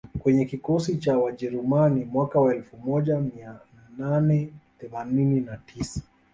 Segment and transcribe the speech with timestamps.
[0.19, 3.59] kwenye kikosi cha Wajerumani mwaka wa elfu moja mia
[3.97, 6.01] nane themanini na tisa